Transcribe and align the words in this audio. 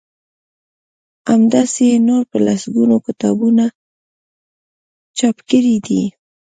همداسی 1.31 1.83
يې 1.91 1.97
نور 2.07 2.23
په 2.31 2.37
لسګونه 2.45 2.95
کتابونه 3.05 3.65
چاپ 5.17 5.37
کړي 5.49 5.75
دي 5.85 6.03